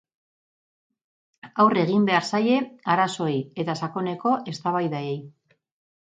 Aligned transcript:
Aurre 1.63 1.81
egin 1.87 2.07
behar 2.07 2.25
zaie 2.37 2.55
arazoei 2.93 3.35
eta 3.65 3.75
sakoneko 3.83 4.33
eztabaidei. 4.53 5.07